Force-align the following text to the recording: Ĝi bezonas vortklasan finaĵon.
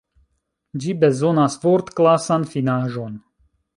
Ĝi 0.85 0.95
bezonas 1.03 1.57
vortklasan 1.65 2.49
finaĵon. 2.55 3.19